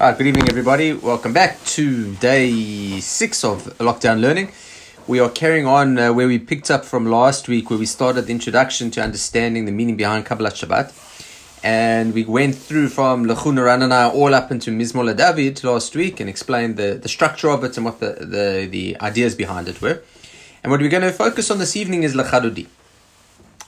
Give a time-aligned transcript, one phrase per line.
[0.00, 0.94] Right, good evening, everybody.
[0.94, 4.50] Welcome back to day six of lockdown learning.
[5.06, 8.22] We are carrying on uh, where we picked up from last week, where we started
[8.22, 11.60] the introduction to understanding the meaning behind Kabbalat Shabbat.
[11.62, 16.30] And we went through from Lechu Neranena all up into Mizmor David last week and
[16.30, 20.02] explained the, the structure of it and what the, the, the ideas behind it were.
[20.64, 22.68] And what we're going to focus on this evening is Lecha Dodi.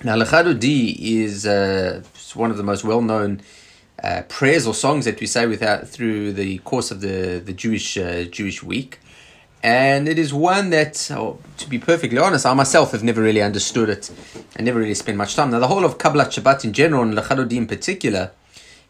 [0.02, 2.02] Now, Lecha Dodi is uh,
[2.32, 3.42] one of the most well known
[4.02, 7.96] uh, prayers or songs that we say without through the course of the the Jewish
[7.96, 8.98] uh, Jewish week,
[9.62, 13.42] and it is one that, oh, to be perfectly honest, I myself have never really
[13.42, 14.10] understood it.
[14.58, 15.50] I never really spent much time.
[15.50, 18.32] Now, the whole of Kabbalat Shabbat in general and Lecha Dodi in particular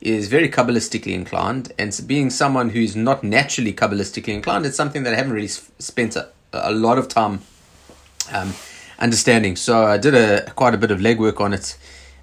[0.00, 5.12] is very kabbalistically inclined, and being someone who's not naturally kabbalistically inclined, it's something that
[5.12, 7.42] I haven't really spent a, a lot of time
[8.32, 8.54] um,
[8.98, 9.56] understanding.
[9.56, 11.76] So I did a quite a bit of legwork on it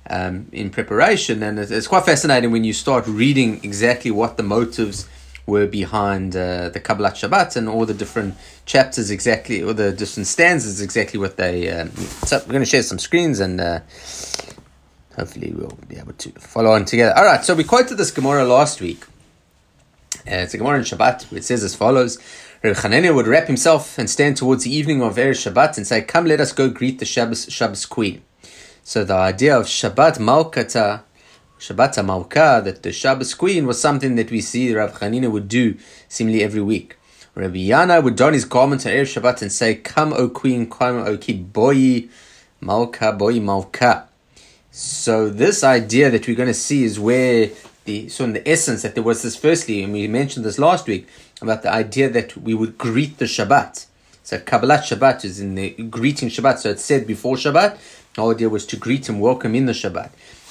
[0.09, 1.43] um, in preparation.
[1.43, 5.07] And it's quite fascinating when you start reading exactly what the motives
[5.45, 10.27] were behind uh, the Kabbalat Shabbat and all the different chapters exactly, or the different
[10.27, 11.69] stanzas exactly what they.
[11.71, 11.89] Um,
[12.25, 13.59] so we're going to share some screens and.
[13.59, 13.79] Uh,
[15.15, 17.13] hopefully, we'll be able to follow on together.
[17.15, 19.03] All right, so we quoted this Gemara last week.
[20.25, 21.31] Uh, it's a Gemara in Shabbat.
[21.35, 22.17] It says as follows:
[22.63, 26.01] Reb Chanania would wrap himself and stand towards the evening of Erev Shabbat and say,
[26.01, 28.21] "Come, let us go greet the Shabbos, Shabbos queen."
[28.89, 31.01] So the idea of Shabbat Malkata,
[31.59, 35.77] Shabbat Malka, that the Shabbos queen was something that we see Rav Chanina would do
[36.07, 36.97] seemingly every week.
[37.35, 41.05] Rabbi Yannai would don his garment on Erev Shabbat and say, Come, O queen, come,
[41.05, 42.09] O ki boyi
[42.61, 44.07] Malka, boyi Malka.
[44.71, 47.51] So this idea that we're going to see is where
[47.85, 50.87] the so in the essence that there was this firstly, and we mentioned this last
[50.87, 51.07] week
[51.43, 53.85] about the idea that we would greet the Shabbat.
[54.23, 56.59] So Kabbalat Shabbat is in the greeting Shabbat.
[56.59, 57.79] So it's said before Shabbat,
[58.19, 60.09] the idea was to greet and welcome in the Shabbat.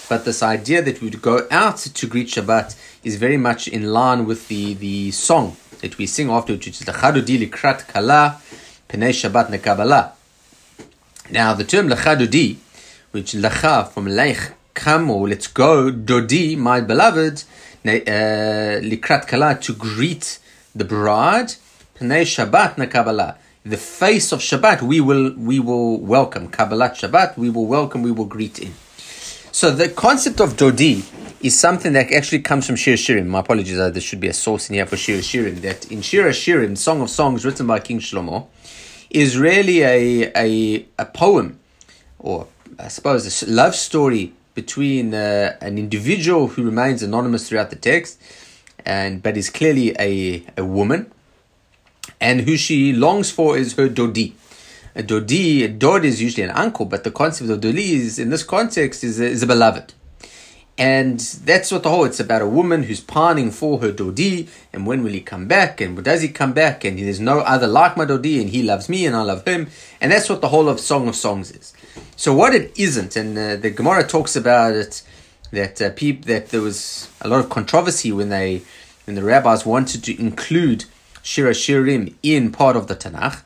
[0.08, 3.92] But this idea that we would go out to greet Shabbat is very much in
[3.92, 8.40] line with the, the song that we sing afterwards, which is the Chadudi Likrat Kala
[8.88, 10.12] Penei Shabbat Nekabala.
[11.30, 12.56] Now, the term Lechadudi,
[13.10, 17.44] which Lecha from Lech, come or let's go, Dodi, my beloved,
[17.84, 20.38] uh, Likrat Kala, to greet
[20.74, 21.52] the bride,
[21.94, 23.36] Penei Shabbat Nekabala
[23.68, 27.36] the face of Shabbat, we will we will welcome Kabbalat Shabbat.
[27.36, 28.02] We will welcome.
[28.02, 28.72] We will greet in.
[29.52, 31.04] So the concept of Dodi
[31.42, 33.26] is something that actually comes from Shir Shirim.
[33.26, 35.60] My apologies, uh, there should be a source in here for Shir Shirim.
[35.60, 38.46] That in Shir Shirim, Song of Songs, written by King Shlomo,
[39.10, 41.60] is really a a, a poem,
[42.18, 42.46] or
[42.78, 48.18] I suppose a love story between uh, an individual who remains anonymous throughout the text,
[48.86, 51.12] and but is clearly a a woman
[52.20, 54.34] and who she longs for is her dodi.
[54.94, 58.30] A dodi, a dod is usually an uncle, but the concept of dodi is, in
[58.30, 59.94] this context, is a, is a beloved.
[60.76, 64.86] And that's what the whole, it's about a woman who's pining for her dodi, and
[64.86, 67.96] when will he come back, and does he come back, and there's no other like
[67.96, 69.68] my dodi, and he loves me, and I love him,
[70.00, 71.72] and that's what the whole of Song of Songs is.
[72.14, 75.02] So what it isn't, and uh, the Gemara talks about it,
[75.50, 75.90] that uh,
[76.26, 78.62] that there was a lot of controversy when they,
[79.04, 80.84] when the rabbis wanted to include
[81.22, 83.42] Shir HaShirim in part of the Tanakh.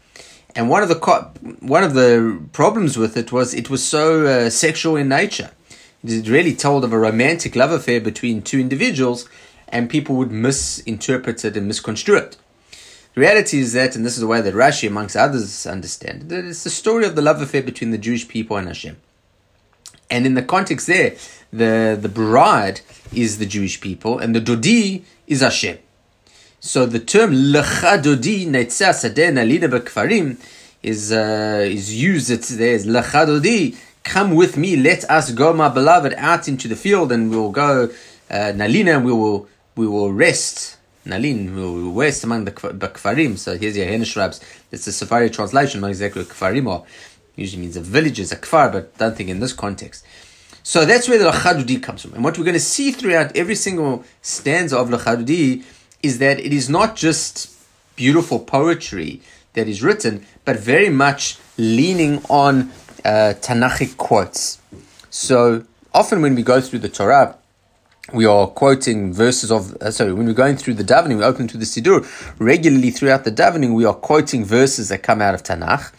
[0.54, 0.98] And one of the
[1.60, 5.50] one of the problems with it was it was so uh, sexual in nature.
[6.04, 9.28] It really told of a romantic love affair between two individuals,
[9.68, 12.36] and people would misinterpret it and misconstrue it.
[13.14, 16.44] The reality is that, and this is the way that Rashi, amongst others, understand that
[16.44, 18.96] it's the story of the love affair between the Jewish people and Hashem.
[20.10, 21.16] And in the context there,
[21.52, 22.80] the, the bride
[23.14, 25.78] is the Jewish people, and the Dodi is Hashem.
[26.64, 30.38] So the term lechadodi netzah sadeh nalina bekfarim
[30.80, 32.30] is uh, is used.
[32.30, 33.76] It's there is lechadodi.
[34.04, 34.76] Come with me.
[34.76, 37.90] Let us go, my beloved, out into the field, and we will go
[38.30, 40.78] uh, nalina, and we will we will rest.
[41.04, 43.36] Nalin, we will rest among the kfarim.
[43.36, 44.40] So here's your Henishrabs.
[44.70, 46.84] It's a Sefaria translation, not exactly kfarim are.
[47.34, 50.06] Usually means a village is a kfar, but don't think in this context.
[50.62, 52.14] So that's where the lachadudi comes from.
[52.14, 55.64] And what we're going to see throughout every single stanza of lachadudi
[56.02, 57.50] is that it is not just
[57.96, 59.20] beautiful poetry
[59.54, 62.70] that is written, but very much leaning on
[63.04, 63.34] uh,
[63.96, 64.60] quotes.
[65.10, 65.64] So
[65.94, 67.36] often when we go through the Torah,
[68.12, 71.46] we are quoting verses of, uh, sorry, when we're going through the davening, we open
[71.48, 72.04] to the Siddur,
[72.38, 75.92] regularly throughout the davening, we are quoting verses that come out of Tanakh.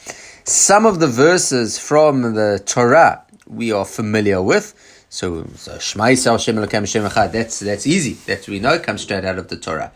[0.45, 4.73] Some of the verses from the Torah we are familiar with,
[5.13, 8.13] so, so Shema Yisrael Shem Elokem Shem that's, that's easy.
[8.25, 9.92] That we know it comes straight out of the Torah.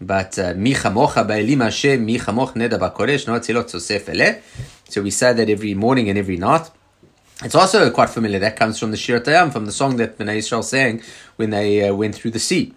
[0.00, 4.40] But uh, Mi Chamocha Ba'elim Hashem, Mi Chamoch Neda Ba'koresh, No Tzilot Sosef Eleh.
[4.88, 6.70] So we say that every morning and every night.
[7.42, 8.38] It's also quite familiar.
[8.38, 11.02] That comes from the Shir Tayam, from the song that Bnei Israel sang
[11.34, 12.72] when they uh, went through the sea.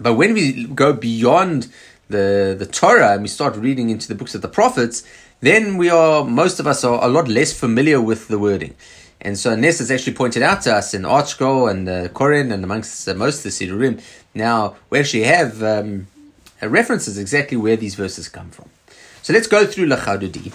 [0.00, 1.72] But when we go beyond
[2.08, 5.02] the, the Torah and we start reading into the books of the prophets,
[5.40, 8.76] then we are, most of us are a lot less familiar with the wording.
[9.24, 12.62] And so Ness has actually pointed out to us in ArtScroll and uh, Koren and
[12.62, 14.02] amongst most of the Siddurim,
[14.34, 16.06] now we actually have um,
[16.60, 18.68] references exactly where these verses come from.
[19.22, 20.52] So let's go through Lachadudi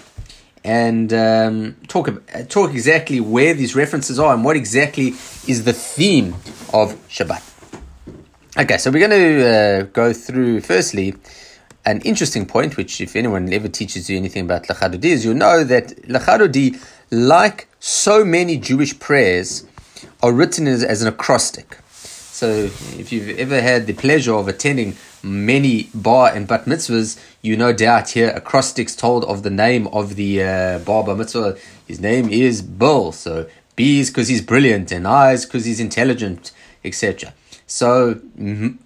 [0.62, 2.08] and um, talk
[2.48, 5.08] talk exactly where these references are and what exactly
[5.48, 6.34] is the theme
[6.72, 7.42] of Shabbat.
[8.56, 11.14] Okay, so we're going to uh, go through firstly
[11.86, 15.64] an interesting point, which if anyone ever teaches you anything about Lachadodi, is you'll know
[15.64, 16.80] that Lachadodi,
[17.10, 19.66] like so many Jewish prayers,
[20.22, 21.78] are written as, as an acrostic.
[21.92, 27.56] So if you've ever had the pleasure of attending many bar and bat mitzvahs, you
[27.56, 31.58] no doubt hear acrostics told of the name of the uh, bar bar mitzvah.
[31.86, 33.12] His name is Bill.
[33.12, 36.52] So B is because he's brilliant, and I is because he's intelligent,
[36.84, 37.34] etc.
[37.66, 38.20] So,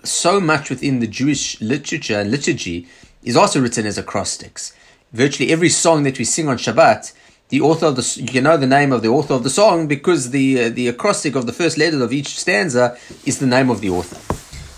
[0.02, 2.87] so much within the Jewish literature and liturgy
[3.23, 4.75] is also written as acrostics.
[5.12, 7.12] Virtually every song that we sing on Shabbat,
[7.55, 10.23] the author of the you know the name of the author of the song because
[10.37, 12.87] the uh, the acrostic of the first letter of each stanza
[13.31, 14.21] is the name of the author.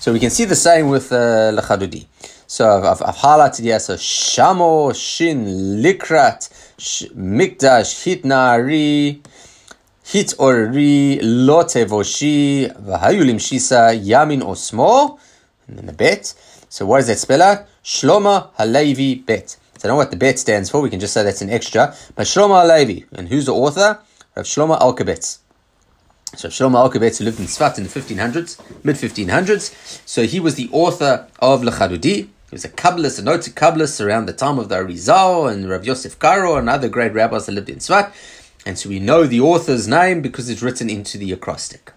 [0.02, 1.18] So we can see the same with uh,
[1.56, 2.02] Lachadudi.
[2.46, 2.62] So
[2.92, 3.80] I've, I've, highlighted here.
[3.80, 5.40] So Shamo Shin
[5.84, 6.40] Likrat
[7.38, 9.20] Mikdash Hitnari.
[10.12, 13.80] hit ori lo tevoshi v'hayulim shisa
[14.10, 15.18] yamin osmo,
[15.66, 16.24] and then the bet.
[16.68, 17.58] So what does that spell out?
[17.82, 19.56] Shloma Halevi bet.
[19.78, 20.80] So I know what the bet stands for.
[20.80, 21.94] We can just say that's an extra.
[22.14, 23.98] But Shlomo Halevi, and who's the author?
[24.34, 25.38] Rav Shlomo Alkabetz.
[26.34, 30.00] So Shlomo Alkabetz who lived in Tzfat in the 1500s, mid 1500s.
[30.06, 32.28] So he was the author of Lechadudi.
[32.48, 35.84] He was a Kabbalist, a noted Kabbalist around the time of the Arizal and Rav
[35.84, 38.12] Yosef Karo and other great rabbis that lived in Tzfat.
[38.64, 41.92] And so we know the author's name because it's written into the acrostic.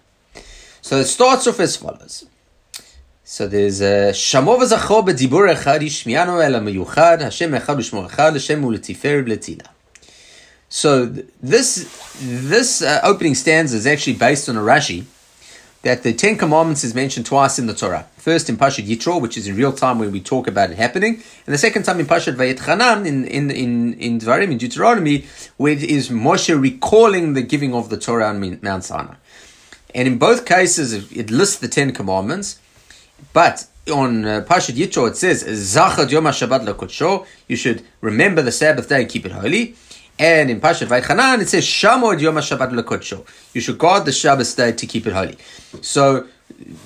[0.82, 2.26] So it starts off as follows.
[3.32, 6.54] So there's a Shamo v'zacho b'dibur echad yishmiano el
[6.84, 9.68] ha Hashem echad u'shmo echad Hashem u'letifer b'letila.
[10.68, 11.06] So
[11.40, 11.86] this
[12.20, 15.04] this uh, opening stanza is actually based on a Rashi
[15.82, 18.08] that the Ten Commandments is mentioned twice in the Torah.
[18.16, 21.22] First in Pashat Yitro, which is in real time when we talk about it happening,
[21.46, 25.24] and the second time in Pashat Vayetchanan in in in in Dvarim in Deuteronomy,
[25.56, 29.14] where it is Moshe recalling the giving of the Torah on Mount Sinai.
[29.94, 32.59] And in both cases, it lists the Ten Commandments,
[33.32, 38.88] but on uh, Pashat Yitro it says Zachad Yom HaShabbat You should remember the Sabbath
[38.88, 39.74] day and keep it holy.
[40.18, 43.26] And in Pashat Vaychanan, it says, Shamod Yom HaShabbat Lekodsho.
[43.54, 45.38] You should guard the Shabbos day to keep it holy.
[45.80, 46.26] So,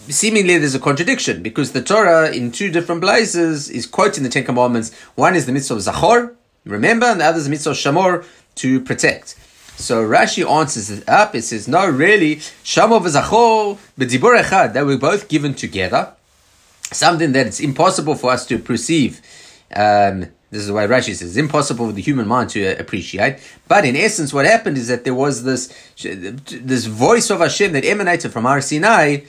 [0.08, 4.44] seemingly there's a contradiction because the Torah in two different places is quoting the Ten
[4.44, 4.94] Commandments.
[5.16, 8.24] One is the mitzvah of Zachor, remember, and the other is the mitzvah of Shamor,
[8.56, 9.34] to protect.
[9.76, 11.34] So Rashi answers it up.
[11.34, 14.74] It says, no, really, Shamor v'Zachor b'dibur echad.
[14.74, 16.13] They were both given together.
[16.94, 19.20] Something that it's impossible for us to perceive
[19.74, 23.38] um, this is why Rashi says it's impossible for the human mind to appreciate.
[23.66, 25.66] But in essence, what happened is that there was this
[26.00, 29.22] this voice of Hashem that emanated from Har Sinai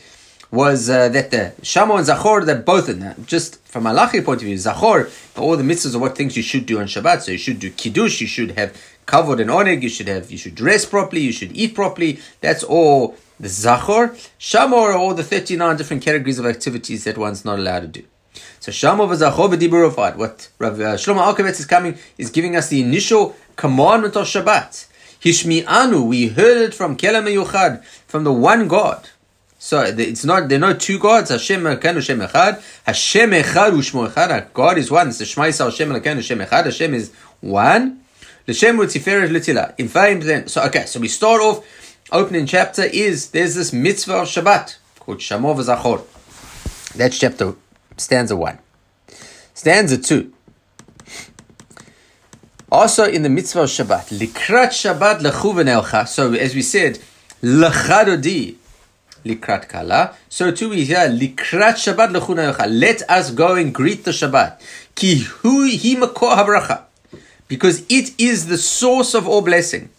[0.52, 4.22] was uh, that the Shamo and Zachor, that both in that, just from a Malachi
[4.22, 7.22] point of view, Zachor, all the mitzvahs of what things you should do on Shabbat.
[7.22, 10.38] So you should do Kiddush, you should have kavod and oneg, you should have, you
[10.38, 12.20] should dress properly, you should eat properly.
[12.42, 14.14] That's all the Zachor.
[14.40, 18.04] Shamor all the 39 different categories of activities that one's not allowed to do.
[18.60, 20.18] So Shamo v'zacho b'diburofad.
[20.18, 24.88] What Rav uh, Shlomo Alkabetz is coming is giving us the initial commandment of Shabbat.
[25.22, 29.10] Hishmi'anu, we heard it from Kelam Yuchad, from the one God.
[29.58, 31.32] So it's not there are no two gods.
[31.32, 32.84] Hashem Elokeinu Hashem Echad.
[32.86, 34.54] Hashem Echad Ushmo Echad.
[34.54, 35.08] God is one.
[35.08, 36.66] It's the Shema Yisrael Hashem Elokeinu Hashem Echad.
[36.66, 38.02] Hashem is one.
[38.46, 39.74] L'Shem Utziferet L'Tila.
[39.80, 40.86] In fact, then so okay.
[40.86, 41.66] So we start off.
[42.12, 46.06] Opening chapter is there's this mitzvah of Shabbat called Shamo v'Zachor.
[46.96, 47.56] That's chapter
[47.98, 48.60] stanza 1.
[49.56, 50.32] Stanza 2.
[52.72, 56.08] Also in the mitzvah of Shabbat, likrat Shabbat lechuven elcha.
[56.08, 57.00] So as we said,
[57.42, 58.58] lechadodi
[59.26, 60.16] likrat kala.
[60.30, 62.68] So too we hear likrat Shabbat lechuven elcha.
[62.70, 64.62] Let us go and greet the Shabbat.
[64.94, 66.84] Ki hu hi makor habracha.
[67.48, 69.90] Because it is the source of all blessing.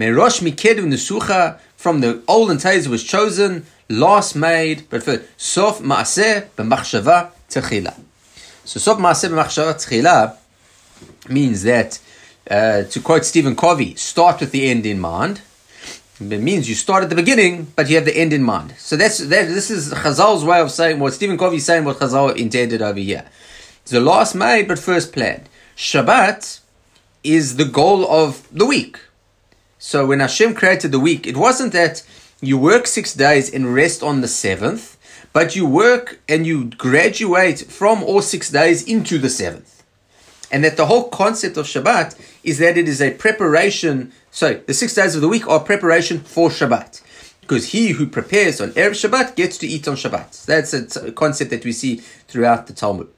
[0.00, 1.58] Merosh mikedu nesucha.
[1.76, 7.94] From the olden days was chosen last made, but for sof maaseh b'machshava techila.
[8.64, 10.36] So sof maaseh b'machshava techila
[11.28, 11.98] means that,
[12.50, 15.42] uh, to quote Stephen Covey, start with the end in mind.
[16.18, 18.74] It means you start at the beginning, but you have the end in mind.
[18.78, 19.48] So that's that.
[19.48, 21.84] This is Chazal's way of saying what Stephen Covey is saying.
[21.84, 23.26] What Chazal intended over here.
[23.82, 25.48] It's the last made, but first planned.
[25.76, 26.60] Shabbat
[27.22, 28.98] is the goal of the week.
[29.82, 32.02] So when Hashem created the week, it wasn't that
[32.42, 34.98] you work six days and rest on the seventh,
[35.32, 39.82] but you work and you graduate from all six days into the seventh.
[40.52, 44.12] And that the whole concept of Shabbat is that it is a preparation.
[44.30, 47.00] So the six days of the week are preparation for Shabbat.
[47.40, 50.44] Because he who prepares on Erev Shabbat gets to eat on Shabbat.
[50.44, 51.96] That's a concept that we see
[52.28, 53.08] throughout the Talmud.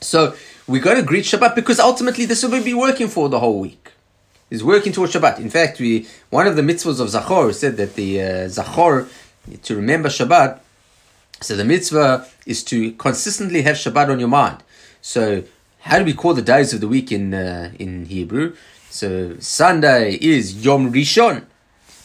[0.00, 0.34] So
[0.66, 3.92] we got to greet Shabbat because ultimately this will be working for the whole week.
[4.48, 5.40] Is working towards Shabbat.
[5.40, 9.08] In fact, we one of the mitzvahs of Zachor said that the uh, Zachor
[9.62, 10.60] to remember Shabbat.
[11.40, 14.62] So the mitzvah is to consistently have Shabbat on your mind.
[15.02, 15.42] So
[15.80, 18.54] how do we call the days of the week in uh, in Hebrew?
[18.88, 21.44] So Sunday is Yom Rishon.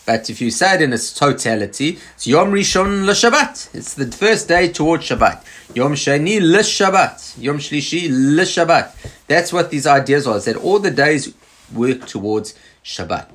[0.05, 3.75] But if you say it in its totality, it's Yom Rishon LeShabbat.
[3.75, 5.43] It's the first day towards Shabbat.
[5.75, 7.41] Yom Sheni LeShabbat.
[7.41, 8.95] Yom Shlishi LeShabbat.
[9.27, 11.33] That's what these ideas are, is that all the days
[11.73, 13.27] work towards Shabbat.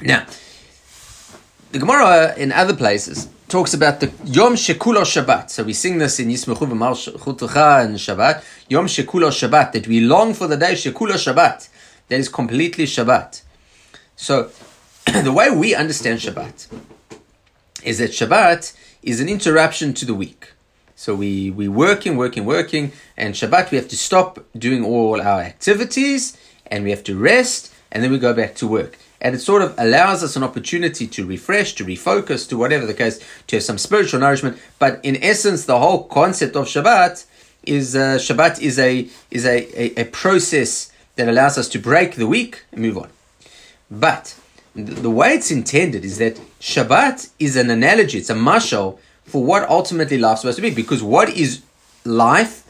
[0.00, 0.26] Now,
[1.72, 5.50] the Gemara in other places talks about the Yom Shekulo Shabbat.
[5.50, 8.44] So we sing this in Yismechu V'mal and Shabbat.
[8.68, 11.68] Yom Shekulo Shabbat, that we long for the day Shekulo Shabbat.
[12.08, 13.42] That is completely Shabbat.
[14.16, 14.50] So
[15.06, 16.66] the way we understand Shabbat
[17.84, 20.52] is that Shabbat is an interruption to the week.
[20.96, 25.40] So we we working, working, working, and Shabbat we have to stop doing all our
[25.40, 26.36] activities
[26.70, 28.98] and we have to rest, and then we go back to work.
[29.20, 32.94] And it sort of allows us an opportunity to refresh, to refocus, to whatever the
[32.94, 34.58] case, to have some spiritual nourishment.
[34.78, 37.24] But in essence, the whole concept of Shabbat
[37.62, 42.16] is uh, Shabbat is a is a, a, a process that allows us to break
[42.16, 43.08] the week and move on.
[43.90, 44.38] But
[44.74, 49.68] the way it's intended is that Shabbat is an analogy, it's a mashal for what
[49.68, 50.70] ultimately life is supposed to be.
[50.70, 51.62] Because what is
[52.04, 52.65] life?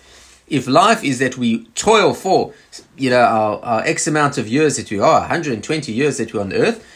[0.49, 2.53] If life is that we toil for,
[2.97, 6.41] you know, our, our X amount of years that we are, 120 years that we're
[6.41, 6.87] on earth,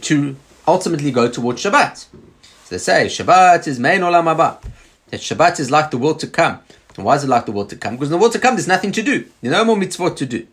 [0.00, 0.36] to
[0.66, 2.06] ultimately go towards Shabbat.
[2.64, 4.62] So they say Shabbat is me'ein olam haba.
[5.10, 6.60] That Shabbat is like the world to come.
[6.96, 7.94] And why is it like the world to come?
[7.94, 9.24] Because in the world to come, there's nothing to do.
[9.40, 10.46] There's no more mitzvot to do.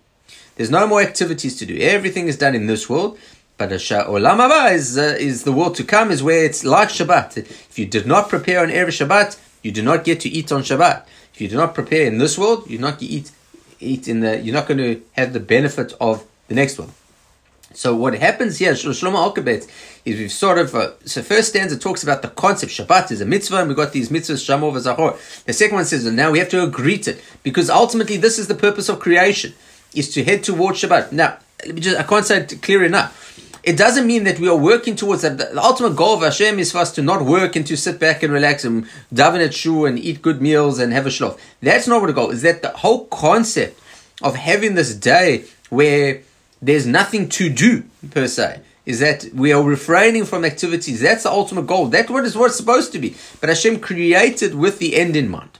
[0.56, 1.78] There's no more activities to do.
[1.78, 3.18] Everything is done in this world.
[3.58, 7.38] But Olam Haba is, uh, is the world to come, is where it's like Shabbat.
[7.38, 10.62] If you did not prepare on Erev Shabbat, you do not get to eat on
[10.62, 11.06] Shabbat.
[11.36, 13.32] If you do not prepare in this world, you're not going to eat,
[13.82, 16.94] eat in the, you're not going to have the benefit of the next one.
[17.74, 19.70] So what happens here, Shlomo Alkabetz,
[20.06, 23.26] is we've sort of, uh, so first stanza talks about the concept, Shabbat is a
[23.26, 25.44] mitzvah, and we've got these mitzvahs, Shamor v'Zachor.
[25.44, 28.48] The second one says, now we have to agree to it, because ultimately this is
[28.48, 29.54] the purpose of creation,
[29.94, 31.12] is to head towards Shabbat.
[31.12, 31.40] Now,
[31.74, 33.45] just, I can't say it clear enough.
[33.66, 35.40] It doesn't mean that we are working towards that.
[35.40, 38.22] The ultimate goal of Hashem is for us to not work and to sit back
[38.22, 41.40] and relax and daven at shul and eat good meals and have a shlof.
[41.64, 42.44] That's not what the goal is.
[42.44, 43.82] That the whole concept
[44.22, 46.22] of having this day where
[46.62, 51.02] there's nothing to do per se is that we are refraining from activities.
[51.02, 51.88] That's the ultimate goal.
[51.88, 53.16] That's what is what it's supposed to be.
[53.42, 55.58] But Hashem created with the end in mind.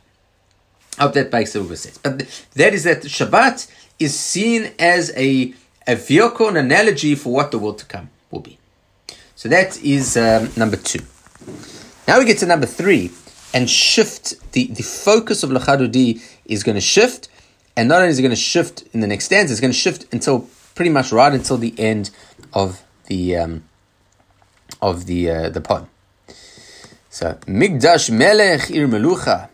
[1.00, 1.98] I hope that makes a little sense.
[1.98, 2.20] But
[2.54, 5.56] that is that Shabbat is seen as a
[5.88, 8.58] a vehicle, an analogy for what the world to come will be.
[9.36, 11.02] So that is um, number two.
[12.08, 13.12] Now we get to number three
[13.54, 14.52] and shift.
[14.54, 17.30] The, the focus of Lecha Dodi is going to shift,
[17.76, 19.78] and not only is it going to shift in the next stanza, it's going to
[19.78, 22.12] shift until pretty much right until the end
[22.54, 23.64] of the um,
[24.82, 25.88] of the uh, the poem.
[27.10, 29.50] So Mikdash Melech Ir Melucha,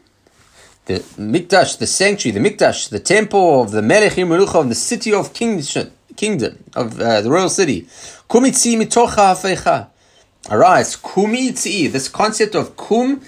[0.86, 4.76] the Mikdash, the sanctuary, the Mikdash, the temple of the Melech Ir Melucha of the
[4.76, 7.84] city of kingship kingdom, of uh, the royal city.
[8.30, 9.88] Kumitzi mitocha hafecha.
[10.50, 11.92] Arise, kumitzi.
[11.92, 13.22] This concept of kum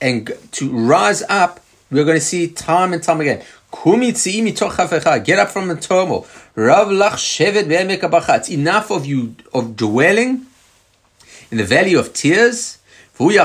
[0.00, 3.42] and to rise up, we're going to see time and time again.
[3.72, 5.24] Kumitzi mitocha hafecha.
[5.24, 6.26] Get up from the turmoil.
[6.54, 10.46] Rav lach shevet It's enough of you of dwelling
[11.50, 12.78] in the valley of tears.
[13.16, 13.38] When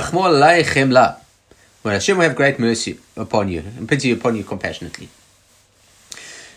[1.94, 5.10] Hashem will have great mercy upon you and pity upon you compassionately.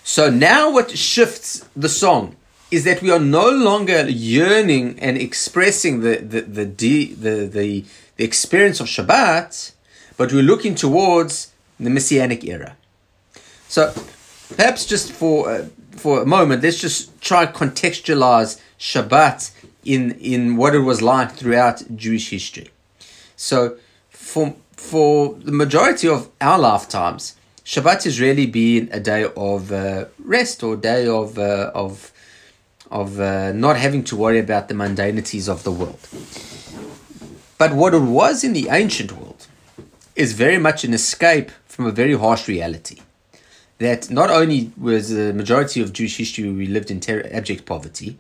[0.05, 2.37] So now what shifts the song
[2.71, 7.85] is that we are no longer yearning and expressing the the the the, the, the,
[8.17, 9.73] the experience of Shabbat,
[10.17, 12.77] but we're looking towards the Messianic era.
[13.69, 13.93] So
[14.57, 19.51] perhaps just for uh, for a moment, let's just try contextualize Shabbat
[19.85, 22.71] in in what it was like throughout Jewish history.
[23.37, 23.77] So
[24.11, 30.07] for for the majority of our lifetimes, Shabbat has really been a day of uh,
[30.25, 32.13] rest or day of uh, of
[32.91, 36.01] of uh, not having to worry about the mundanities of the world.
[37.59, 39.47] But what it was in the ancient world
[40.17, 42.99] is very much an escape from a very harsh reality.
[43.79, 48.19] That not only was the majority of Jewish history we lived in ter- abject poverty,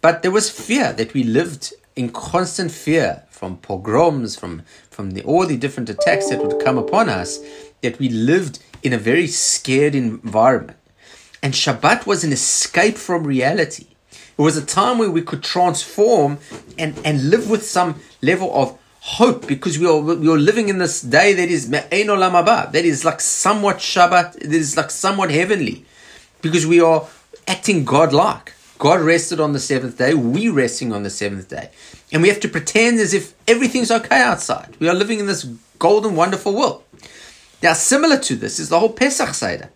[0.00, 5.22] but there was fear that we lived in constant fear from pogroms, from, from the,
[5.24, 7.40] all the different attacks that would come upon us,
[7.82, 10.78] that we lived in a very scared environment.
[11.42, 13.86] And Shabbat was an escape from reality.
[14.10, 16.38] It was a time where we could transform
[16.78, 20.78] and, and live with some level of hope because we are we are living in
[20.78, 25.84] this day that is that is like somewhat Shabbat, that is like somewhat heavenly,
[26.42, 27.06] because we are
[27.48, 28.52] acting God-like.
[28.78, 31.70] God rested on the seventh day, we resting on the seventh day,
[32.12, 34.76] and we have to pretend as if everything's okay outside.
[34.80, 35.44] We are living in this
[35.78, 36.82] golden, wonderful world.
[37.62, 39.70] Now, similar to this is the whole Pesach Seder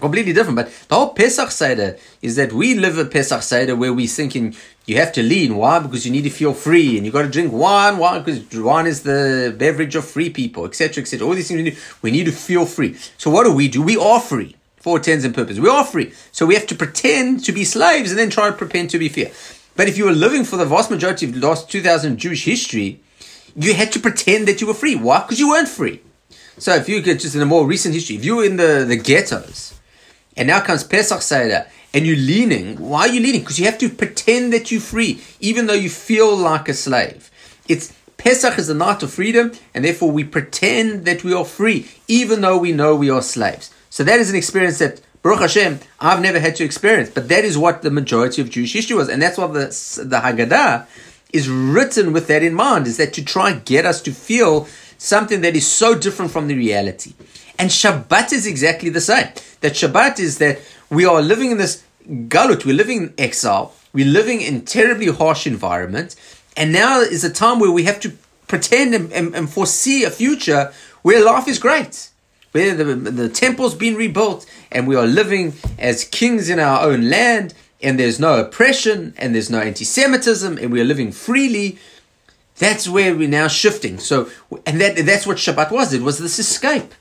[0.00, 0.56] completely different.
[0.56, 4.54] But the whole Pesach Seder is that we live a Pesach Seder where we're thinking
[4.86, 5.56] you have to lean.
[5.56, 5.78] Why?
[5.78, 7.98] Because you need to feel free and you got to drink wine.
[7.98, 8.18] Why?
[8.18, 11.26] Because wine is the beverage of free people, etc., etc.
[11.26, 12.96] All these things we need, we need to feel free.
[13.18, 13.82] So what do we do?
[13.82, 15.60] We are free for intents and purposes.
[15.60, 16.12] We are free.
[16.32, 19.08] So we have to pretend to be slaves and then try to pretend to be
[19.08, 19.30] free.
[19.76, 23.00] But if you were living for the vast majority of the last 2000 Jewish history,
[23.54, 24.96] you had to pretend that you were free.
[24.96, 25.20] Why?
[25.20, 26.02] Because you weren't free.
[26.58, 28.84] So if you get just in a more recent history, if you were in the,
[28.86, 29.80] the ghettos,
[30.36, 32.76] and now comes Pesach Seder, and you're leaning.
[32.76, 33.42] Why are you leaning?
[33.42, 37.30] Because you have to pretend that you're free, even though you feel like a slave.
[37.68, 41.88] It's Pesach is the night of freedom, and therefore we pretend that we are free,
[42.08, 43.70] even though we know we are slaves.
[43.90, 47.44] So that is an experience that Baruch Hashem, I've never had to experience, but that
[47.44, 49.66] is what the majority of Jewish history was, and that's why the
[50.04, 50.86] the Haggadah
[51.32, 54.68] is written with that in mind, is that to try and get us to feel
[55.02, 57.14] something that is so different from the reality.
[57.58, 59.28] And Shabbat is exactly the same.
[59.60, 64.06] That Shabbat is that we are living in this galut, we're living in exile, we're
[64.06, 66.16] living in terribly harsh environment,
[66.56, 68.12] and now is a time where we have to
[68.46, 72.10] pretend and, and, and foresee a future where life is great,
[72.52, 77.08] where the, the temple's been rebuilt, and we are living as kings in our own
[77.08, 81.78] land, and there's no oppression, and there's no anti-Semitism, and we are living freely.
[82.62, 83.98] That's where we're now shifting.
[83.98, 84.30] So,
[84.64, 85.92] and that that's what Shabbat was.
[85.92, 86.94] It was this escape.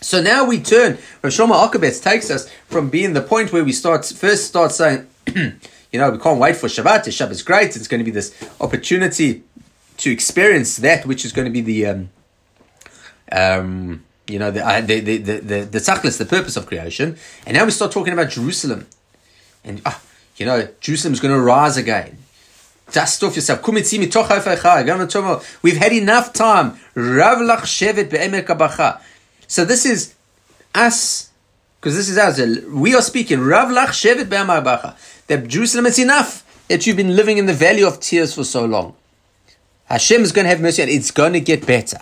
[0.00, 0.98] So now we turn.
[1.20, 5.08] Rav Shlomo Alkabetz takes us from being the point where we start first start saying,
[5.34, 5.58] you
[5.94, 7.08] know, we can't wait for Shabbat.
[7.08, 7.74] Shabbat is great.
[7.74, 9.42] It's going to be this opportunity
[9.96, 12.10] to experience that, which is going to be the, um,
[13.32, 17.16] um, you know, the uh, the the the the, the, the purpose of creation.
[17.46, 18.86] And now we start talking about Jerusalem,
[19.64, 20.00] and ah,
[20.36, 22.18] you know, Jerusalem is going to rise again.
[22.92, 23.66] Dust off yourself.
[25.62, 26.78] We've had enough time.
[29.46, 30.14] So this is
[30.74, 31.30] us,
[31.80, 32.40] because this is us.
[32.68, 33.40] We are speaking.
[33.40, 38.64] That Jerusalem, it's enough that you've been living in the valley of tears for so
[38.64, 38.94] long.
[39.86, 41.98] Hashem is going to have mercy and it's going to get better.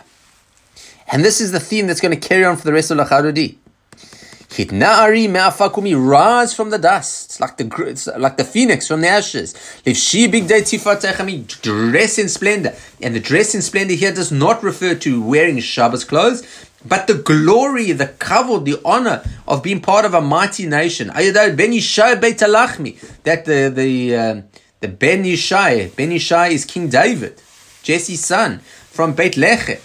[1.10, 3.56] And this is the theme that's going to carry on for the rest of Lachadodi.
[4.56, 9.52] Hitna'ari me'afakumi, rise from the dust, like the like the phoenix from the ashes.
[9.84, 12.74] Livshi bigdei tifatechami, dress in splendor.
[13.02, 16.42] And the dress in splendor here does not refer to wearing Shabbos clothes,
[16.86, 21.08] but the glory, the kavod, the honor of being part of a mighty nation.
[21.08, 22.38] Ben Yishai Beit
[23.24, 24.42] That the the uh,
[24.80, 27.42] the Ben Yishai, Ben Yishai is King David,
[27.82, 29.80] Jesse's son from Beit Lechem.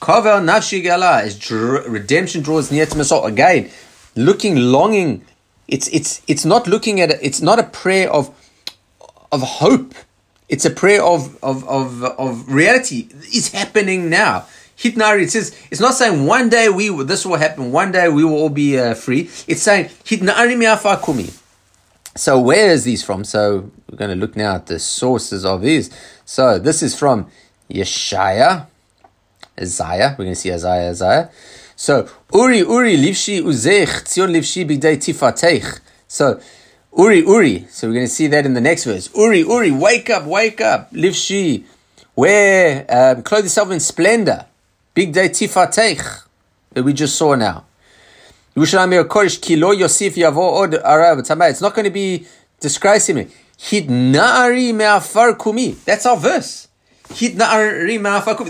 [0.00, 3.22] Kavel Nafshi Gala is redemption draws near to Messiah.
[3.22, 3.70] Again,
[4.16, 5.24] looking, longing.
[5.68, 7.10] It's it's it's not looking at.
[7.22, 8.34] It's not a prayer of
[9.30, 9.94] of hope.
[10.48, 13.08] It's a prayer of of of, of reality.
[13.12, 14.46] It's happening now.
[14.76, 18.24] Hitnari, it says, it's not saying one day we this will happen, one day we
[18.24, 19.30] will all be uh, free.
[19.48, 21.42] It's saying, Hitnari mi'afakumi.
[22.14, 23.24] So where is these from?
[23.24, 25.90] So we're going to look now at the sources of these.
[26.24, 27.30] So this is from
[27.70, 28.66] Yeshaya,
[29.58, 30.14] Isaiah.
[30.18, 31.30] We're going to see Isaiah, Isaiah.
[31.76, 35.80] So Uri, Uri, livshi uzech, tzion livshi bigdei tifatech.
[36.08, 36.40] So
[36.96, 37.66] Uri, Uri.
[37.70, 39.10] So we're going to see that in the next verse.
[39.14, 41.64] Uri, Uri, wake up, wake up, livshi.
[42.16, 44.46] Wear, um, clothe yourself in splendor.
[44.94, 46.22] Bigdei tifatech
[46.72, 47.64] that we just saw now.
[48.58, 48.88] It's not
[51.74, 52.26] going to be
[52.58, 53.28] disgracing me.
[55.84, 56.68] That's our verse.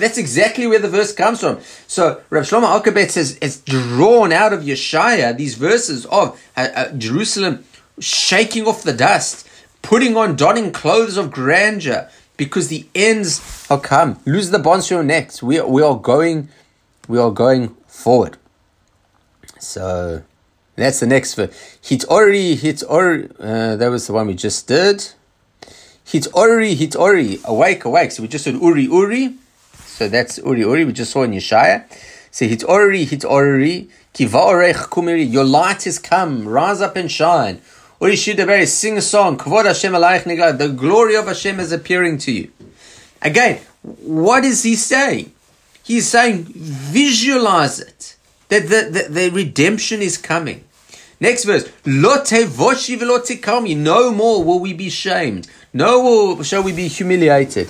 [0.01, 1.61] That's exactly where the verse comes from.
[1.87, 6.93] So Rav Shlomo Alkabetz says it's drawn out of Yeshaya these verses of uh, uh,
[6.93, 7.65] Jerusalem
[8.01, 9.49] shaking off the dust,
[9.83, 14.21] putting on donning clothes of grandeur, because the ends are come.
[14.27, 15.43] Lose the bonds from your necks.
[15.43, 16.49] We, we are going,
[17.09, 18.37] we are going forward.
[19.59, 20.23] So
[20.75, 21.79] that's the next verse.
[22.05, 23.35] Already, hitoreri.
[23.41, 25.09] Uh, that was the one we just did.
[26.07, 27.41] Hitoreri, hit already.
[27.45, 28.13] Awake, awake.
[28.13, 29.35] So we just said Uri, Uri.
[29.87, 30.85] So that's Uri, Uri.
[30.85, 31.85] We just saw in Yeshaya.
[32.31, 33.89] So hitoreri, hit already.
[34.13, 35.31] Kiva kumiri.
[35.31, 36.47] Your light has come.
[36.47, 37.61] Rise up and shine.
[38.15, 40.59] Should have sing a song, Kvod Hashem nigla.
[40.59, 42.51] the glory of Hashem is appearing to you.
[43.23, 45.33] Again, what is he saying?
[45.83, 48.17] He's saying, visualize it.
[48.49, 50.65] That the, the, the redemption is coming.
[51.21, 51.71] Next verse.
[51.87, 52.23] No
[54.13, 55.49] more will we be shamed.
[55.77, 57.69] No shall we be humiliated.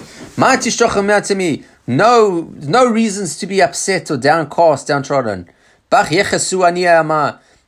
[1.89, 5.49] No, no reasons to be upset or downcast, downtrodden.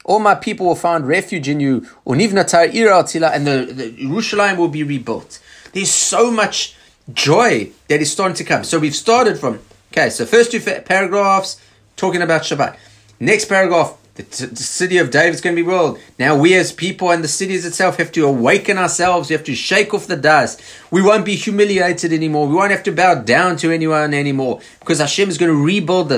[0.05, 1.85] All my people will find refuge in you.
[2.07, 5.41] And the, the Jerusalem will be rebuilt.
[5.73, 6.77] There's so much
[7.13, 8.63] joy that is starting to come.
[8.63, 9.59] So we've started from,
[9.93, 11.61] okay, so first two paragraphs
[11.97, 12.77] talking about Shabbat.
[13.19, 16.01] Next paragraph, the, t- the city of David is going to be ruled.
[16.19, 19.31] Now we as people and the cities itself have to awaken ourselves.
[19.31, 20.61] We have to shake off the dust.
[20.91, 22.49] We won't be humiliated anymore.
[22.49, 26.11] We won't have to bow down to anyone anymore because Hashem is going to rebuild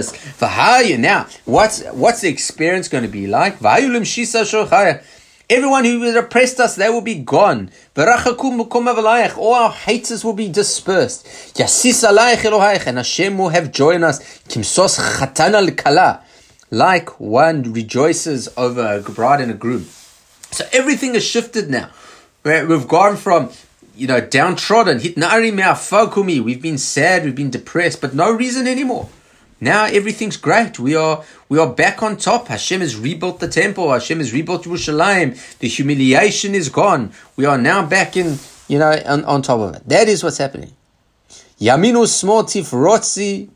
[0.47, 1.27] how you now?
[1.45, 3.59] What's what's the experience going to be like?
[5.51, 7.71] Everyone who has oppressed us, they will be gone.
[7.97, 11.27] All our haters will be dispersed.
[11.59, 14.21] And Hashem will have joy in us.
[16.71, 19.87] Like one rejoices over a bride and a groom.
[20.53, 21.91] So everything has shifted now.
[22.45, 23.51] We've gone from
[23.97, 29.09] you know, downtrodden, we've been sad, we've been depressed, but no reason anymore.
[29.61, 30.79] Now everything's great.
[30.79, 32.49] We are we are back on top.
[32.49, 33.93] Hashem has rebuilt the temple.
[33.93, 35.35] Hashem has rebuilt Jerusalem.
[35.59, 37.13] The humiliation is gone.
[37.37, 39.87] We are now back in you know on, on top of it.
[39.87, 40.73] That is what's happening.
[41.61, 43.51] Yamin usmol tifrotzi,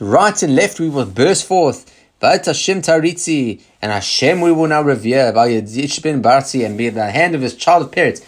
[0.00, 1.88] right and left we will burst forth.
[2.22, 5.32] But Hashem taritzi and Hashem we will now revere.
[5.32, 8.24] By Ishbin Barzi and be the hand of his child of parents.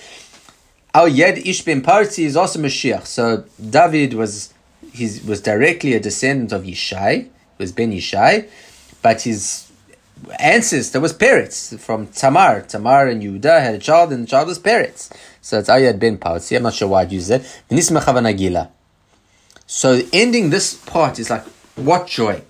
[0.93, 3.07] Our Yed Ishbin Parzi is also Mashiach.
[3.07, 4.53] So David was
[4.93, 7.29] he was directly a descendant of Yishai,
[7.59, 8.49] was Ben Yishai,
[9.01, 9.71] but his
[10.41, 12.63] ancestor was Peretz from Tamar.
[12.63, 15.13] Tamar and Yehuda had a child, and the child was Peretz.
[15.41, 16.57] So it's Ayad ben Pautzi.
[16.57, 17.43] I'm not sure why I'd use that.
[19.67, 21.45] So ending this part is like,
[21.77, 22.43] what joy.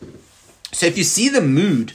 [0.75, 1.93] So if you see the mood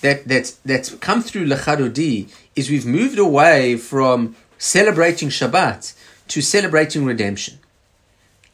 [0.00, 5.94] that, that's, that's come through Lechadodi, is we've moved away from celebrating Shabbat
[6.28, 7.58] to celebrating redemption.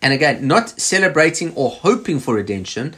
[0.03, 2.95] And again, not celebrating or hoping for redemption,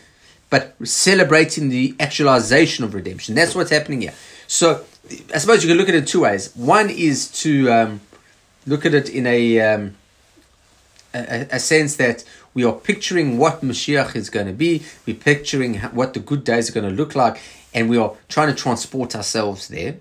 [0.50, 3.34] but celebrating the actualization of redemption.
[3.34, 4.14] That's what's happening here.
[4.46, 4.84] So
[5.34, 6.54] I suppose you can look at it two ways.
[6.56, 8.00] One is to um,
[8.66, 9.96] look at it in a, um,
[11.12, 14.82] a, a sense that we are picturing what Mashiach is going to be.
[15.06, 17.40] We're picturing what the good days are going to look like,
[17.74, 19.96] and we are trying to transport ourselves there.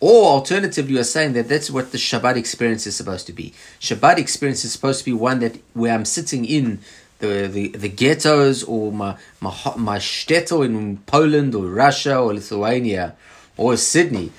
[0.00, 3.52] Or alternatively, you are saying that that's what the Shabbat experience is supposed to be.
[3.80, 6.78] Shabbat experience is supposed to be one that where I'm sitting in
[7.18, 13.16] the, the, the ghettos or my, my, my shtetl in Poland or Russia or Lithuania
[13.56, 14.30] or Sydney.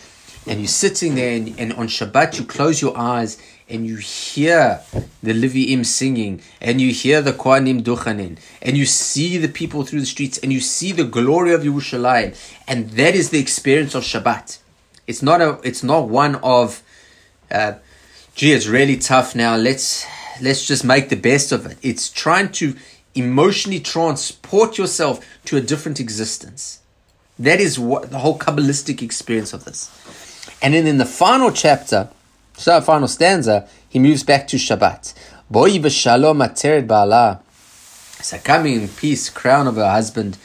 [0.47, 3.37] And you're sitting there and, and on Shabbat you close your eyes
[3.69, 4.81] and you hear
[5.21, 9.99] the Leviim singing, and you hear the Kohanim duchanin, and you see the people through
[9.99, 12.35] the streets, and you see the glory of Yerushalayim,
[12.67, 14.59] and that is the experience of Shabbat.
[15.07, 15.59] It's not a.
[15.63, 16.83] It's not one of,
[17.49, 17.73] uh,
[18.35, 19.55] gee, it's really tough now.
[19.55, 20.05] Let's
[20.41, 21.77] let's just make the best of it.
[21.81, 22.75] It's trying to
[23.15, 26.79] emotionally transport yourself to a different existence.
[27.39, 29.89] That is what the whole Kabbalistic experience of this.
[30.61, 32.09] And then in the final chapter,
[32.59, 35.13] so final stanza, he moves back to Shabbat.
[35.49, 37.39] Boi b'shalom ateret ba'ala.
[38.21, 40.37] So coming in peace, crown of her husband.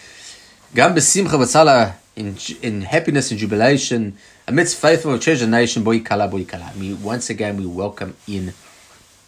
[0.77, 6.45] Gam b'simcha v'tzala, in, in happiness and jubilation amidst faithful treasure nation, boy kala boy
[6.45, 6.71] kala.
[6.79, 8.55] We once again we welcome in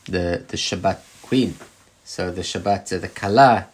[0.04, 1.56] the the Shabbat queen.
[2.04, 3.66] So the Shabbat, uh, the kala,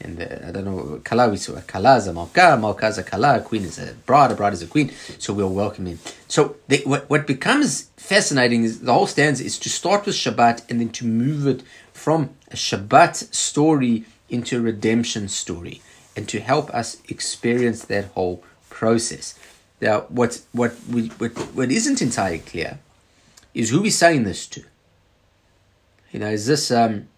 [0.00, 3.02] and the, I don't know kala we saw kala is a malka, malka is a
[3.02, 4.92] kala, a queen is a bride, a bride is a queen.
[5.18, 5.98] So we're welcoming.
[6.28, 10.68] So the, what what becomes fascinating is the whole stanza is to start with Shabbat
[10.70, 15.82] and then to move it from a Shabbat story into a redemption story,
[16.16, 19.34] and to help us experience that whole process.
[19.80, 22.78] Now, what what we what, what isn't entirely clear
[23.54, 24.62] is who we're saying this to.
[26.12, 27.08] You know, is this um,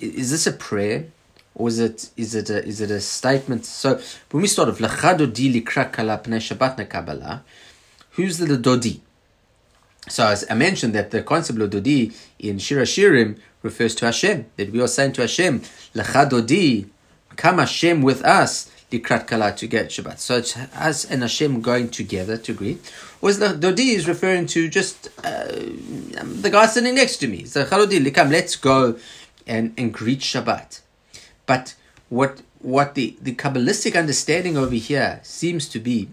[0.00, 1.06] is this a prayer,
[1.54, 3.64] or is it is it a, is it a statement?
[3.64, 4.84] So when we start off, di
[5.62, 7.42] shabbat kabbalah,
[8.12, 9.00] who's the dodi?
[10.08, 14.46] So as I mentioned that the concept of dodi in Shir Hashirim refers to Hashem.
[14.56, 15.60] That we are saying to Hashem,
[15.94, 16.88] lechadodi,
[17.36, 20.18] come Hashem with us Likrat Kala to get Shabbat.
[20.18, 22.92] So it's us and Hashem going together to greet.
[23.20, 27.44] Was the Dodi is referring to just uh, the guy sitting next to me.
[27.44, 28.96] So Chalodi Likam, let's go
[29.46, 30.80] and, and greet Shabbat.
[31.46, 31.74] But
[32.08, 36.08] what what the, the Kabbalistic understanding over here seems to be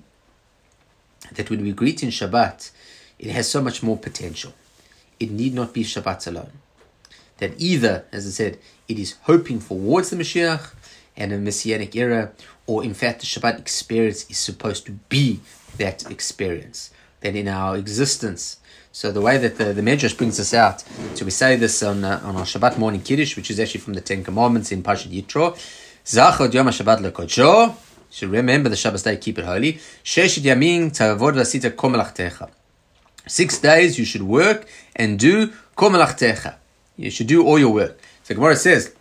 [1.32, 2.72] that when we greet in Shabbat,
[3.18, 4.54] it has so much more potential.
[5.18, 6.52] It need not be Shabbat alone.
[7.38, 10.74] That either, as I said, it is hoping towards the Mashiach
[11.16, 12.32] and a Messianic era,
[12.68, 15.40] or in fact, the Shabbat experience is supposed to be
[15.78, 16.92] that experience.
[17.22, 18.58] That in our existence,
[18.92, 20.84] so the way that the, the Medrash brings us out,
[21.16, 23.94] so we say this on, uh, on our Shabbat morning Kiddush, which is actually from
[23.94, 25.54] the Ten Commandments in Pashat Yitro.
[26.04, 27.76] Zachod Yom HaShabbat LeKodsho,
[28.10, 29.74] should remember the Shabbat day, keep it holy.
[30.04, 32.50] Sheshit Yamin Tavod Vasita Komelachtecha.
[33.28, 36.56] Six days you should work and do Komelachtecha.
[36.98, 37.98] You should do all your work.
[38.24, 38.94] So Gemara says,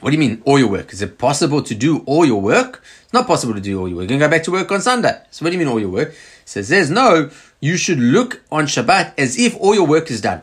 [0.00, 0.92] what do you mean all your work?
[0.92, 2.82] Is it possible to do all your work?
[3.04, 4.04] It's not possible to do all your work.
[4.04, 5.20] You can go back to work on Sunday.
[5.30, 6.14] So what do you mean all your work?
[6.48, 7.30] Says there's no,
[7.60, 10.40] you should look on Shabbat as if all your work is done.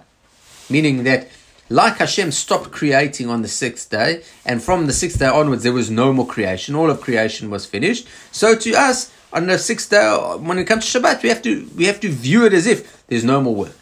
[0.69, 1.29] Meaning that
[1.67, 5.73] like Hashem stopped creating on the sixth day, and from the sixth day onwards there
[5.73, 6.75] was no more creation.
[6.75, 8.07] All of creation was finished.
[8.31, 11.67] So to us, on the sixth day, when it comes to Shabbat, we have to
[11.75, 13.75] we have to view it as if there's no more work.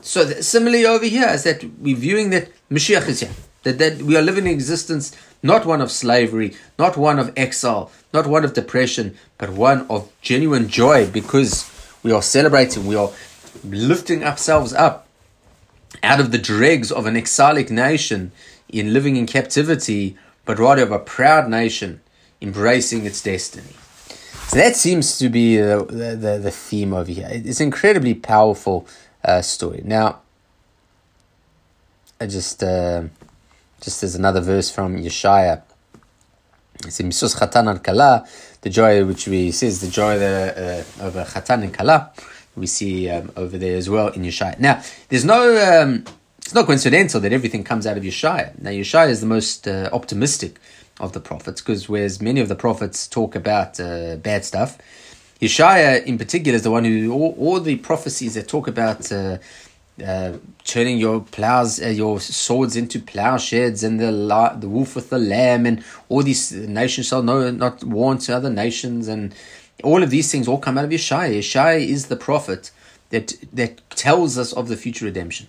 [0.00, 3.30] So similarly over here is that we're viewing that Mashiach is here.
[3.62, 7.90] That, that we are living in existence not one of slavery, not one of exile,
[8.12, 11.70] not one of depression, but one of genuine joy because
[12.02, 13.10] we are celebrating, we are
[13.64, 15.06] lifting ourselves up
[16.02, 18.32] out of the dregs of an exilic nation
[18.68, 22.00] in living in captivity, but rather of a proud nation
[22.40, 23.74] embracing its destiny.
[24.48, 27.28] So that seems to be the, the, the theme over here.
[27.30, 28.86] It's an incredibly powerful
[29.24, 29.82] uh, story.
[29.84, 30.20] Now,
[32.20, 33.04] I just uh,
[33.80, 35.62] just as another verse from Yeshaya.
[36.84, 38.26] It's in Misus Chatan and Kala,
[38.60, 42.12] the joy which we see is the joy the, uh, of a Chatan and Kala.
[42.56, 44.58] We see um, over there as well in Yeshaya.
[44.58, 46.04] Now, there's no, um,
[46.38, 48.60] it's not coincidental that everything comes out of Yeshaya.
[48.60, 50.58] Now, Yeshaya is the most uh, optimistic
[51.00, 54.78] of the prophets because whereas many of the prophets talk about uh, bad stuff,
[55.40, 59.38] Yeshaya in particular is the one who all, all the prophecies that talk about uh,
[60.04, 65.10] uh, turning your plows, uh, your swords into plowshares, and the la- the wolf with
[65.10, 69.34] the lamb, and all these nations shall know not warn to other nations, and
[69.82, 71.38] all of these things all come out of Yeshaya.
[71.38, 72.70] Yeshaya is the prophet
[73.10, 75.48] that that tells us of the future redemption.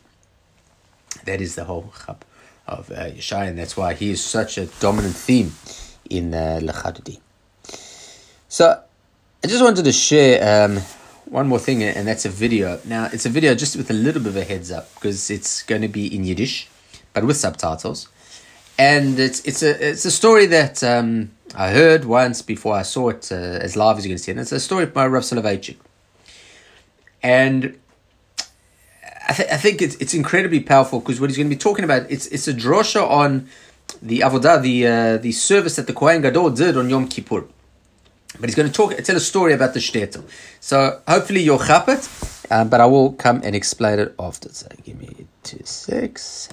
[1.26, 2.26] That is the whole chap
[2.68, 5.54] of uh, and that's why he is such a dominant theme
[6.10, 7.20] in uh, Lechadudi.
[8.48, 8.82] So,
[9.44, 10.80] I just wanted to share um,
[11.30, 12.80] one more thing, and that's a video.
[12.86, 15.64] Now, it's a video just with a little bit of a heads up because it's
[15.64, 16.68] going to be in Yiddish,
[17.14, 18.08] but with subtitles.
[18.78, 23.10] And it's it's a it's a story that um, I heard once before I saw
[23.10, 24.32] it uh, as live as you can see.
[24.32, 25.78] And it's a story by Rav Soloveitchik.
[27.22, 27.78] And
[29.28, 31.84] I, th- I think it's, it's incredibly powerful because what he's going to be talking
[31.84, 33.50] about, it's it's a drosha on
[34.02, 37.46] the avodah, the uh, the service that the Kohen Gadol did on Yom Kippur.
[38.38, 40.24] But he's going to talk, tell a story about the shtetl.
[40.60, 42.08] So hopefully you'll chap it,
[42.52, 44.50] um, but I will come and explain it after.
[44.50, 46.50] So give me two six.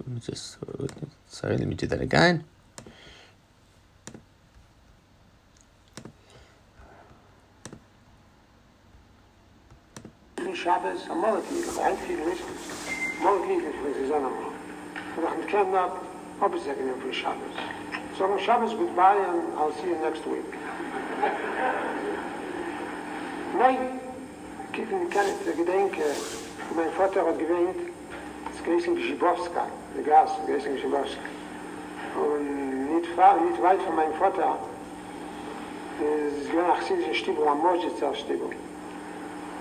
[0.00, 0.58] Let me just,
[1.26, 2.44] sorry, let me do that again.
[10.54, 12.34] Shabbos, a molecule, molecule.
[18.18, 20.52] So Shabbos goodbye and I'll see you next week.
[23.56, 24.00] Nein,
[24.72, 26.02] kiffen kann ich gedenke,
[26.74, 27.76] mein Vater hat gewähnt,
[28.52, 31.20] es gewesen Gschibowska, der Gas, gewesen Gschibowska.
[32.16, 34.58] Und nicht, far, nicht weit von meinem Vater,
[36.00, 38.50] es war nach Silsen Stibro, am Mojitzer Stibro.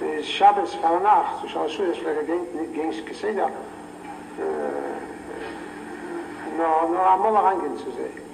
[0.02, 3.52] Es Schabes vor Nacht, so schaust du, das wäre gegen, gegen das Geseder,
[4.40, 4.50] äh,
[6.58, 8.27] no, no, einmal reingehen zu sehen.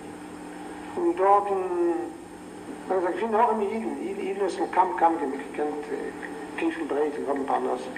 [0.96, 5.56] Und dort, man sagt, ich finde auch immer Iden, Iden ist ein Kamm, Kamm, ich
[5.56, 5.84] kennt
[6.58, 7.94] Kiefen breit, ich habe ein paar Nassen.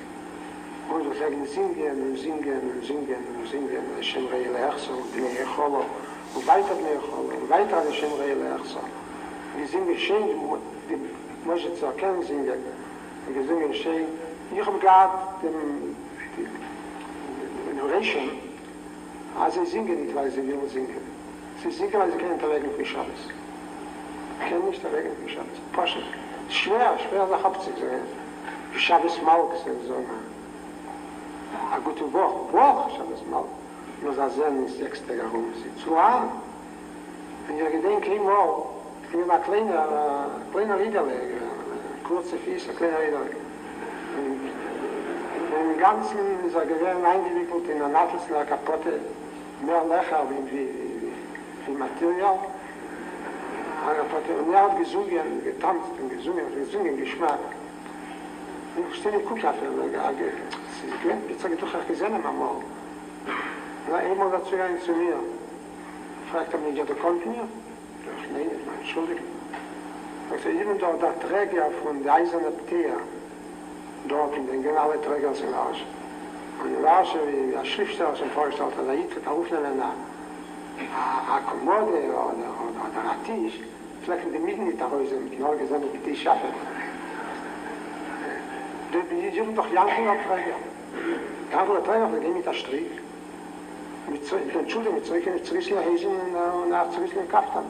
[0.90, 5.84] Und wir sagen, singen und singen und singen und singen, Hashem Rei Leachso, Bnei Echolo,
[6.36, 8.80] und weiter Bnei Echolo, und weiter Hashem Rei Leachso.
[9.58, 10.30] Wir singen schön,
[10.90, 12.62] die Moshe zu erkennen singen,
[13.28, 14.06] und wir singen schön.
[14.54, 14.80] Ich habe
[15.42, 15.96] den,
[17.68, 18.30] den Oration,
[19.40, 21.15] also sie singen nicht, weil sie will singen.
[21.64, 23.30] Sie singen, weil sie kennen Verwegen für Shabbos.
[24.48, 25.60] Kennen nicht Verwegen für Shabbos.
[25.74, 26.00] Pasche.
[26.50, 27.86] Schwer, schwer, das habt sich so.
[28.72, 29.52] Für Shabbos Malk,
[29.88, 29.96] so
[31.72, 33.48] a gute Woche, Woche, Shabbos Malk.
[34.02, 35.46] Nur das Sehen ist sechs Tage rum.
[35.56, 36.30] Sie zu an.
[37.48, 41.46] Wenn ihr gedenkt, ich bin ein kleiner, kleiner Liederleger,
[42.04, 43.38] kurze Füße, kleiner Liederleger.
[45.62, 49.00] Im Ganzen ist er gewähren eingewickelt in der Nattelsner kaputte,
[49.66, 50.70] mehr Lecher wie, wie,
[51.66, 52.40] viel Material.
[53.86, 57.40] Aber hat er ja gesungen, getanzt und gesungen, und gesungen Geschmack.
[58.76, 60.34] Und ich stelle nicht, guck auf ihn, weil er geht.
[60.82, 62.62] Sie jetzt sage ich doch, ich gesehen am Amor.
[63.88, 65.18] Und er immer dazu ja zu mir.
[66.32, 67.34] Fragt er mich, ja, du kommt mir?
[67.44, 69.22] Ich nein, ich meine, entschuldige.
[70.32, 72.98] Er, und jemand sagt, der Träger von der Eiserne Ptea,
[74.08, 74.76] dort in den Gehen,
[75.06, 75.78] Träger sind aus.
[76.64, 79.78] Und er war schon, wie er Schriftsteller, als er vorgestellt hat, er hat er aufnehmen
[79.78, 80.15] nach.
[80.78, 83.60] a komode on on on tisch
[84.04, 86.50] vielleicht in der mitte da wo ist die neue gesamte bitte schaffen
[88.92, 90.60] du bist ja schon doch lang in abreier
[91.52, 92.30] gab nur teil auf der
[94.10, 96.12] mit so ich mit so ich zwischen hesen
[96.62, 97.66] und nach zwischen kaften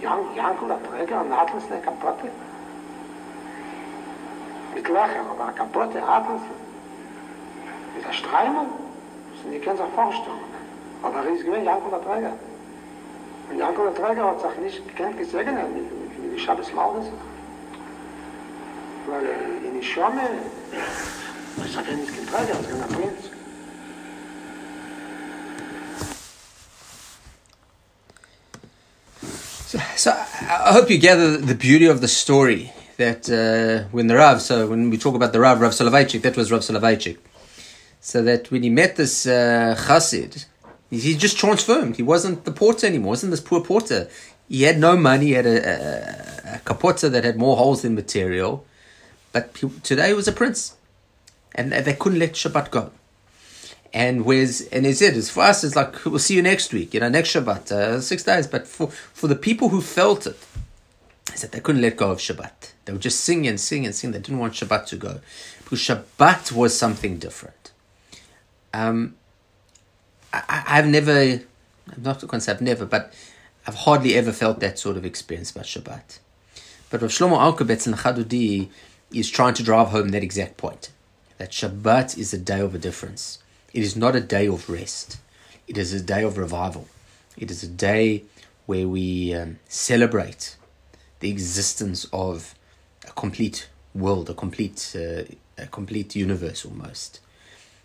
[0.00, 2.30] ja ja und da träger und hat uns der kapotte
[4.74, 6.42] mit lachen aber kapotte hat uns
[7.98, 8.56] ist ein
[9.32, 10.55] das sind die ganze vorstellung
[11.06, 12.32] Aber er gewinn Janko der Träger.
[13.50, 15.56] Und Janko der Träger hat sich nicht gesegnet.
[19.08, 19.86] Weil er in die
[21.58, 21.76] es ist
[22.88, 23.30] Prinz.
[29.66, 34.16] So, so I hope you gather the beauty of the story that uh, when the
[34.16, 37.18] Rav, so when we talk about the Rav, Rav Soloveitchik, that was Rav Soloveitchik.
[38.00, 40.46] So that when he met this uh, chassid,
[40.90, 41.96] he just transformed.
[41.96, 43.08] He wasn't the porter anymore.
[43.08, 44.08] He wasn't this poor porter.
[44.48, 45.26] He had no money.
[45.26, 48.64] He had a, a, a kapota that had more holes than material.
[49.32, 50.76] But he, today he was a prince.
[51.54, 52.90] And they couldn't let Shabbat go.
[53.92, 57.08] And where's and as for us, it's like we'll see you next week, you know,
[57.08, 58.46] next Shabbat, uh, six days.
[58.46, 60.36] But for for the people who felt it,
[61.30, 62.72] he said they couldn't let go of Shabbat.
[62.84, 64.12] They would just sing and sing and sing.
[64.12, 65.20] They didn't want Shabbat to go
[65.64, 67.72] because Shabbat was something different.
[68.74, 69.16] Um,
[70.48, 71.40] I, I've never,
[71.96, 73.12] not say I've never, but
[73.66, 76.18] I've hardly ever felt that sort of experience about Shabbat.
[76.90, 78.68] But Rav Shlomo Alkabetz and Lachadodi
[79.12, 80.90] is trying to drive home that exact point
[81.38, 83.38] that Shabbat is a day of a difference.
[83.72, 85.18] It is not a day of rest.
[85.66, 86.88] It is a day of revival.
[87.36, 88.24] It is a day
[88.66, 90.56] where we um, celebrate
[91.20, 92.54] the existence of
[93.06, 95.24] a complete world, a complete, uh,
[95.58, 97.20] a complete universe almost.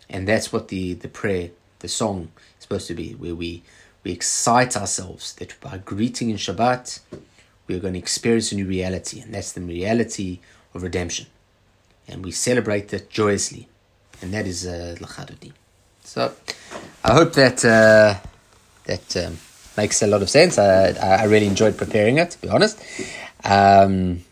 [0.08, 1.50] And that's what the, the prayer,
[1.82, 3.62] the song is supposed to be, where we,
[4.04, 7.00] we excite ourselves that by greeting in Shabbat,
[7.66, 10.40] we are going to experience a new reality, and that's the reality
[10.74, 11.26] of redemption.
[12.08, 13.68] And we celebrate that joyously,
[14.20, 14.96] and that is uh.
[16.04, 16.32] So
[17.04, 18.18] I hope that uh,
[18.84, 19.38] that um,
[19.76, 20.58] makes a lot of sense.
[20.58, 22.82] I, I really enjoyed preparing it, to be honest.
[23.44, 24.24] Um,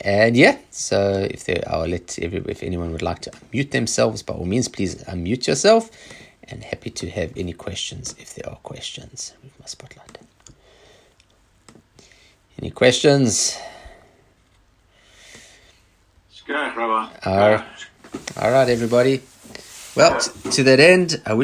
[0.00, 4.34] and yeah, so if I'll let every, if anyone would like to unmute themselves, by
[4.34, 5.90] all means, please unmute yourself.
[6.52, 9.32] And happy to have any questions if there are questions.
[9.42, 10.18] With my spotlight.
[12.60, 13.56] Any questions?
[17.24, 17.64] All right,
[18.38, 19.22] all right, everybody.
[19.96, 21.40] Well, t- to that end, I wish.